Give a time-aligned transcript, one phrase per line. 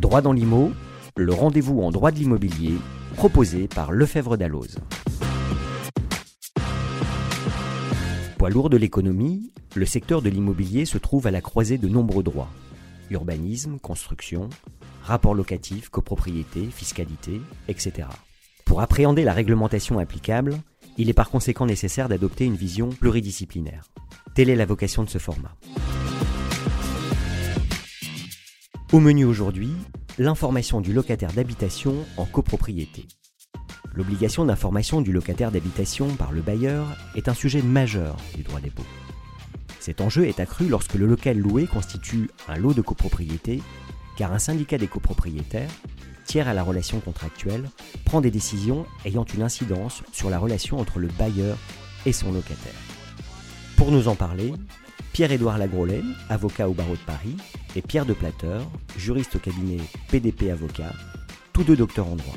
[0.00, 0.72] Droit dans l'IMO,
[1.16, 2.74] le rendez-vous en droit de l'immobilier
[3.16, 4.76] proposé par Lefebvre Dalloz.
[8.36, 12.22] Poids lourd de l'économie, le secteur de l'immobilier se trouve à la croisée de nombreux
[12.22, 12.50] droits.
[13.10, 14.50] Urbanisme, construction,
[15.02, 18.08] rapports locatifs, copropriété, fiscalité, etc.
[18.66, 20.56] Pour appréhender la réglementation applicable,
[20.98, 23.88] il est par conséquent nécessaire d'adopter une vision pluridisciplinaire.
[24.34, 25.56] Telle est la vocation de ce format.
[28.92, 29.72] Au menu aujourd'hui,
[30.16, 33.08] l'information du locataire d'habitation en copropriété.
[33.92, 36.86] L'obligation d'information du locataire d'habitation par le bailleur
[37.16, 38.86] est un sujet majeur du droit des baux.
[39.80, 43.60] Cet enjeu est accru lorsque le local loué constitue un lot de copropriété,
[44.16, 45.70] car un syndicat des copropriétaires,
[46.24, 47.68] tiers à la relation contractuelle,
[48.04, 51.58] prend des décisions ayant une incidence sur la relation entre le bailleur
[52.04, 52.80] et son locataire.
[53.76, 54.52] Pour nous en parler,
[55.16, 57.38] Pierre-Édouard Lagrolet, avocat au barreau de Paris,
[57.74, 58.60] et Pierre de Plateur,
[58.98, 59.78] juriste au cabinet
[60.10, 60.92] PDP Avocat,
[61.54, 62.36] tous deux docteurs en droit.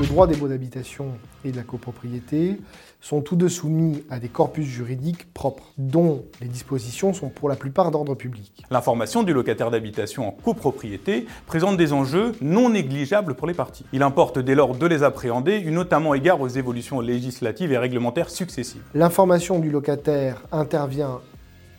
[0.00, 1.08] Le droit des baux d'habitation
[1.44, 2.56] et de la copropriété
[3.02, 7.54] sont tous deux soumis à des corpus juridiques propres, dont les dispositions sont pour la
[7.54, 8.64] plupart d'ordre public.
[8.70, 13.84] L'information du locataire d'habitation en copropriété présente des enjeux non négligeables pour les parties.
[13.92, 18.80] Il importe dès lors de les appréhender, notamment égard aux évolutions législatives et réglementaires successives.
[18.94, 21.20] L'information du locataire intervient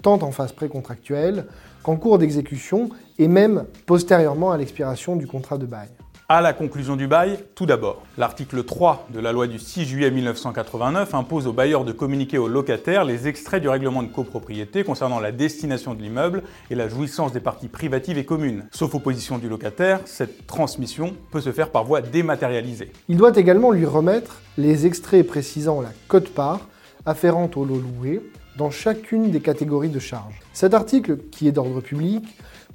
[0.03, 1.47] tant en phase précontractuelle
[1.81, 5.89] qu'en cours d'exécution et même postérieurement à l'expiration du contrat de bail.
[6.33, 10.11] À la conclusion du bail, tout d'abord, l'article 3 de la loi du 6 juillet
[10.11, 15.19] 1989 impose aux bailleurs de communiquer aux locataires les extraits du règlement de copropriété concernant
[15.19, 18.65] la destination de l'immeuble et la jouissance des parties privatives et communes.
[18.71, 22.93] Sauf opposition du locataire, cette transmission peut se faire par voie dématérialisée.
[23.09, 26.61] Il doit également lui remettre les extraits précisant la cote-part
[27.05, 28.21] afférente au lot loué
[28.57, 30.39] dans chacune des catégories de charges.
[30.53, 32.23] Cet article, qui est d'ordre public,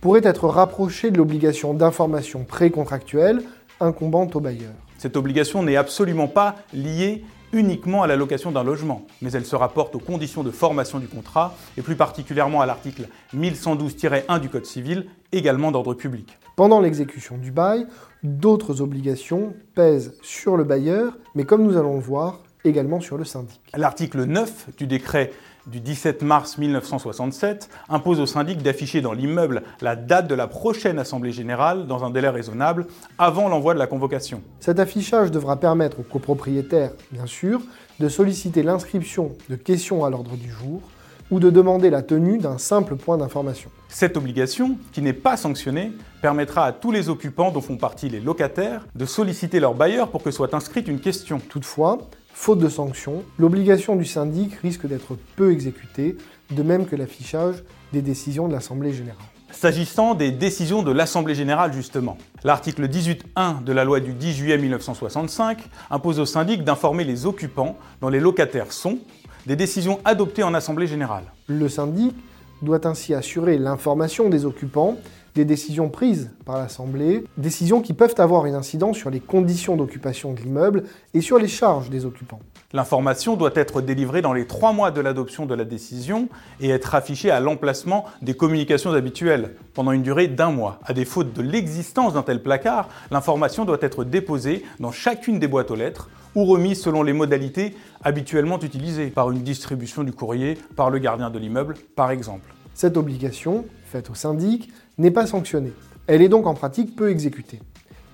[0.00, 3.42] pourrait être rapproché de l'obligation d'information précontractuelle
[3.80, 4.72] incombante au bailleur.
[4.98, 9.56] Cette obligation n'est absolument pas liée uniquement à la location d'un logement, mais elle se
[9.56, 14.66] rapporte aux conditions de formation du contrat et plus particulièrement à l'article 1112-1 du Code
[14.66, 16.38] civil, également d'ordre public.
[16.56, 17.86] Pendant l'exécution du bail,
[18.22, 23.24] d'autres obligations pèsent sur le bailleur, mais comme nous allons le voir, également sur le
[23.24, 23.60] syndic.
[23.76, 25.30] L'article 9 du décret
[25.66, 30.98] du 17 mars 1967 impose au syndic d'afficher dans l'immeuble la date de la prochaine
[30.98, 32.86] Assemblée générale dans un délai raisonnable
[33.18, 34.42] avant l'envoi de la convocation.
[34.60, 37.60] Cet affichage devra permettre aux copropriétaires, bien sûr,
[37.98, 40.82] de solliciter l'inscription de questions à l'ordre du jour
[41.30, 43.70] ou de demander la tenue d'un simple point d'information.
[43.88, 48.20] Cette obligation, qui n'est pas sanctionnée, permettra à tous les occupants dont font partie les
[48.20, 51.40] locataires de solliciter leur bailleur pour que soit inscrite une question.
[51.40, 51.98] Toutefois,
[52.38, 56.16] Faute de sanctions, l'obligation du syndic risque d'être peu exécutée,
[56.50, 57.64] de même que l'affichage
[57.94, 59.24] des décisions de l'Assemblée générale.
[59.50, 64.58] S'agissant des décisions de l'Assemblée générale, justement, l'article 18.1 de la loi du 10 juillet
[64.58, 65.58] 1965
[65.90, 68.98] impose au syndic d'informer les occupants, dont les locataires sont,
[69.46, 71.24] des décisions adoptées en Assemblée générale.
[71.48, 72.14] Le syndic
[72.60, 74.98] doit ainsi assurer l'information des occupants
[75.36, 80.32] des décisions prises par l'Assemblée, décisions qui peuvent avoir une incidence sur les conditions d'occupation
[80.32, 82.40] de l'immeuble et sur les charges des occupants.
[82.72, 86.28] L'information doit être délivrée dans les trois mois de l'adoption de la décision
[86.60, 90.80] et être affichée à l'emplacement des communications habituelles pendant une durée d'un mois.
[90.84, 95.70] À défaut de l'existence d'un tel placard, l'information doit être déposée dans chacune des boîtes
[95.70, 100.90] aux lettres ou remise selon les modalités habituellement utilisées, par une distribution du courrier par
[100.90, 102.54] le gardien de l'immeuble par exemple.
[102.74, 105.72] Cette obligation, faite au syndic, n'est pas sanctionnée.
[106.06, 107.60] Elle est donc en pratique peu exécutée.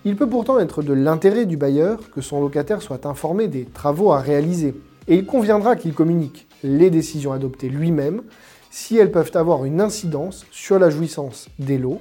[0.04, 4.12] Il peut pourtant être de l'intérêt du bailleur que son locataire soit informé des travaux
[4.12, 4.74] à réaliser,
[5.08, 8.22] et il conviendra qu'il communique les décisions adoptées lui-même
[8.70, 12.00] si elles peuvent avoir une incidence sur la jouissance des lots,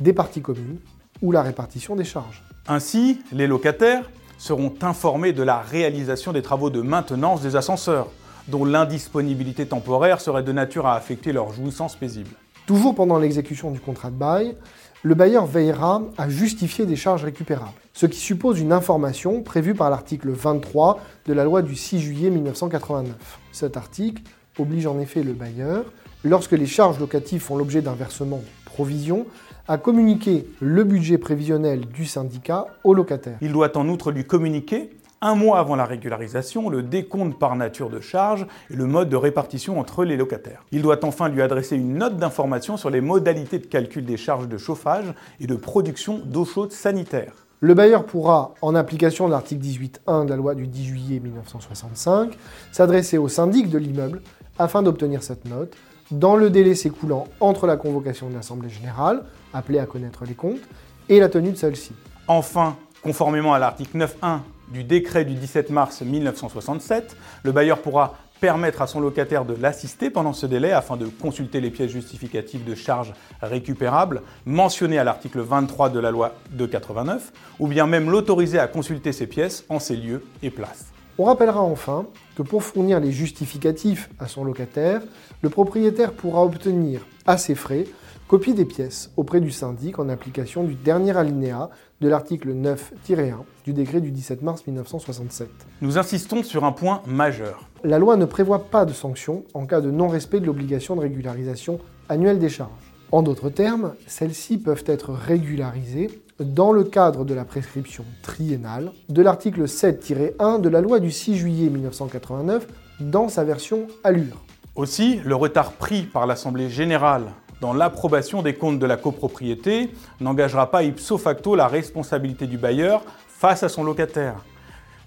[0.00, 0.78] des parties communes
[1.22, 2.42] ou la répartition des charges.
[2.68, 8.08] Ainsi, les locataires seront informés de la réalisation des travaux de maintenance des ascenseurs,
[8.48, 12.30] dont l'indisponibilité temporaire serait de nature à affecter leur jouissance paisible.
[12.66, 14.56] Toujours pendant l'exécution du contrat de bail,
[15.04, 19.88] le bailleur veillera à justifier des charges récupérables, ce qui suppose une information prévue par
[19.88, 23.14] l'article 23 de la loi du 6 juillet 1989.
[23.52, 24.22] Cet article
[24.58, 25.84] oblige en effet le bailleur,
[26.24, 29.26] lorsque les charges locatives font l'objet d'un versement provision,
[29.68, 33.38] à communiquer le budget prévisionnel du syndicat au locataire.
[33.40, 34.90] Il doit en outre lui communiquer
[35.20, 39.16] un mois avant la régularisation, le décompte par nature de charge et le mode de
[39.16, 40.64] répartition entre les locataires.
[40.72, 44.48] Il doit enfin lui adresser une note d'information sur les modalités de calcul des charges
[44.48, 47.32] de chauffage et de production d'eau chaude sanitaire.
[47.60, 52.36] Le bailleur pourra, en application de l'article 18.1 de la loi du 10 juillet 1965,
[52.70, 54.20] s'adresser au syndic de l'immeuble
[54.58, 55.74] afin d'obtenir cette note,
[56.10, 59.24] dans le délai s'écoulant entre la convocation de l'Assemblée générale,
[59.54, 60.60] appelée à connaître les comptes,
[61.08, 61.92] et la tenue de celle-ci.
[62.28, 68.82] Enfin, conformément à l'article 9.1 du décret du 17 mars 1967, le bailleur pourra permettre
[68.82, 72.74] à son locataire de l'assister pendant ce délai afin de consulter les pièces justificatives de
[72.74, 78.58] charges récupérables mentionnées à l'article 23 de la loi de 89, ou bien même l'autoriser
[78.58, 80.86] à consulter ces pièces en ces lieux et places.
[81.18, 82.04] On rappellera enfin
[82.36, 85.00] que pour fournir les justificatifs à son locataire,
[85.40, 87.86] le propriétaire pourra obtenir à ses frais
[88.28, 91.70] copie des pièces auprès du syndic en application du dernier alinéa
[92.02, 93.34] de l'article 9-1
[93.64, 95.48] du décret du 17 mars 1967.
[95.80, 97.66] Nous insistons sur un point majeur.
[97.82, 101.78] La loi ne prévoit pas de sanctions en cas de non-respect de l'obligation de régularisation
[102.10, 102.92] annuelle des charges.
[103.10, 109.22] En d'autres termes, celles-ci peuvent être régularisées dans le cadre de la prescription triennale de
[109.22, 112.66] l'article 7-1 de la loi du 6 juillet 1989
[113.00, 114.44] dans sa version Allure.
[114.74, 119.90] Aussi, le retard pris par l'Assemblée générale dans l'approbation des comptes de la copropriété
[120.20, 124.44] n'engagera pas ipso facto la responsabilité du bailleur face à son locataire.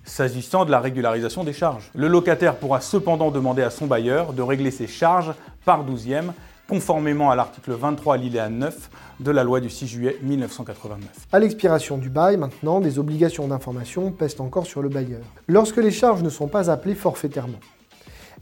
[0.03, 4.41] S'agissant de la régularisation des charges, le locataire pourra cependant demander à son bailleur de
[4.41, 5.33] régler ses charges
[5.65, 6.33] par douzième,
[6.69, 8.89] conformément à l'article 23 alinéa 9
[9.19, 11.09] de la loi du 6 juillet 1989.
[11.31, 15.21] À l'expiration du bail, maintenant, des obligations d'information pèsent encore sur le bailleur.
[15.47, 17.59] Lorsque les charges ne sont pas appelées forfaitairement,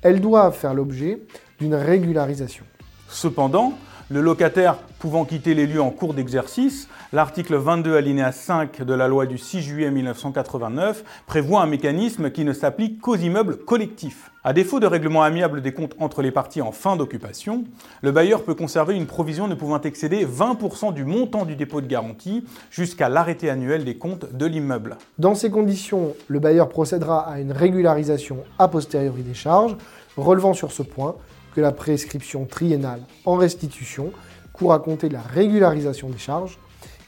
[0.01, 1.21] elles doivent faire l'objet
[1.57, 2.65] d'une régularisation.
[3.07, 3.73] Cependant,
[4.09, 9.09] le locataire pouvant quitter les lieux en cours d'exercice, l'article 22 alinéa 5 de la
[9.09, 14.31] loi du 6 juillet 1989 prévoit un mécanisme qui ne s'applique qu'aux immeubles collectifs.
[14.45, 17.65] À défaut de règlement amiable des comptes entre les parties en fin d'occupation,
[18.01, 21.87] le bailleur peut conserver une provision ne pouvant excéder 20% du montant du dépôt de
[21.87, 24.97] garantie jusqu'à l'arrêté annuel des comptes de l'immeuble.
[25.19, 29.75] Dans ces conditions, le bailleur procédera à une régularisation a posteriori des charges,
[30.15, 31.15] relevant sur ce point
[31.57, 34.11] que la prescription triennale en restitution
[34.53, 36.59] court à compter de la régularisation des charges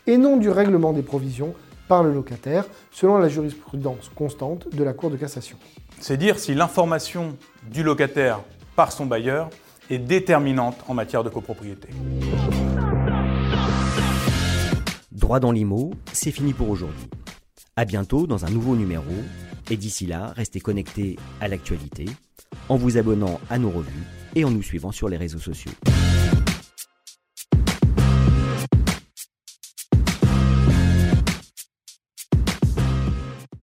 [0.07, 1.53] et non du règlement des provisions
[1.87, 5.55] par le locataire, selon la jurisprudence constante de la Cour de cassation.
[5.99, 7.37] C'est dire si l'information
[7.71, 8.41] du locataire
[8.75, 9.51] par son bailleur
[9.91, 11.89] est déterminante en matière de copropriété.
[15.11, 17.07] Droit dans l'IMO, c'est fini pour aujourd'hui.
[17.75, 19.13] À bientôt dans un nouveau numéro,
[19.69, 22.05] et d'ici là, restez connectés à l'actualité
[22.67, 25.71] en vous abonnant à nos revues et en nous suivant sur les réseaux sociaux.